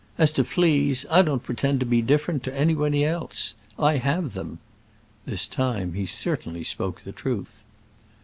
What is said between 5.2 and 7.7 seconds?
This time he certainly spoke the truth.